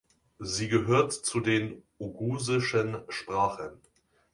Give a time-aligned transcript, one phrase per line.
[0.39, 3.79] Sie gehört zu den oghusischen Sprachen.